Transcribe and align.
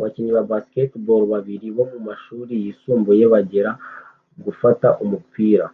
Abakinnyi 0.00 0.32
ba 0.36 0.48
basketball 0.52 1.22
babiri 1.32 1.66
bo 1.76 1.84
mumashuri 1.90 2.52
yisumbuye 2.64 3.24
bagera 3.32 3.70
gufata 4.44 4.88
umupira 5.04 5.64